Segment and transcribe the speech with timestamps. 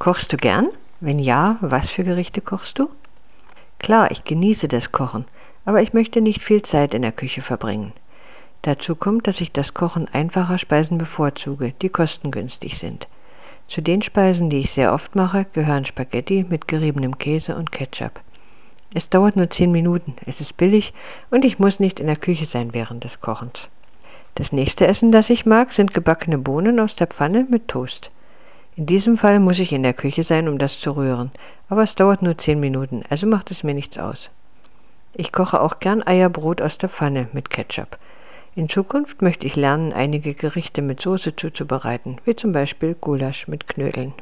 [0.00, 0.68] Kochst du gern?
[1.00, 2.88] Wenn ja, was für Gerichte kochst du?
[3.78, 5.26] Klar, ich genieße das Kochen,
[5.66, 7.92] aber ich möchte nicht viel Zeit in der Küche verbringen.
[8.62, 13.08] Dazu kommt, dass ich das Kochen einfacher Speisen bevorzuge, die kostengünstig sind.
[13.68, 18.20] Zu den Speisen, die ich sehr oft mache, gehören Spaghetti mit geriebenem Käse und Ketchup.
[18.94, 20.94] Es dauert nur zehn Minuten, es ist billig
[21.30, 23.68] und ich muss nicht in der Küche sein während des Kochens.
[24.36, 28.10] Das nächste Essen, das ich mag, sind gebackene Bohnen aus der Pfanne mit Toast.
[28.80, 31.32] In diesem Fall muss ich in der Küche sein, um das zu rühren,
[31.68, 34.30] aber es dauert nur zehn Minuten, also macht es mir nichts aus.
[35.12, 37.98] Ich koche auch gern Eierbrot aus der Pfanne mit Ketchup.
[38.54, 43.68] In Zukunft möchte ich lernen, einige Gerichte mit Soße zuzubereiten, wie zum Beispiel Gulasch mit
[43.68, 44.14] Knödeln.